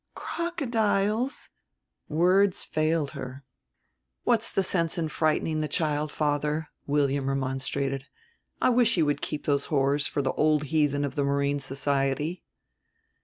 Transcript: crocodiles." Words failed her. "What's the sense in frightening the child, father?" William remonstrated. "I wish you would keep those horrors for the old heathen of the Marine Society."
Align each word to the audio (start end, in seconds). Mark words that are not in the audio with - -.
crocodiles." 0.15 1.51
Words 2.09 2.63
failed 2.63 3.11
her. 3.11 3.43
"What's 4.23 4.51
the 4.51 4.63
sense 4.63 4.97
in 4.97 5.09
frightening 5.09 5.61
the 5.61 5.67
child, 5.67 6.11
father?" 6.11 6.69
William 6.87 7.29
remonstrated. 7.29 8.07
"I 8.59 8.69
wish 8.71 8.97
you 8.97 9.05
would 9.05 9.21
keep 9.21 9.45
those 9.45 9.65
horrors 9.67 10.07
for 10.07 10.23
the 10.23 10.33
old 10.33 10.63
heathen 10.73 11.05
of 11.05 11.13
the 11.13 11.23
Marine 11.23 11.59
Society." 11.59 12.41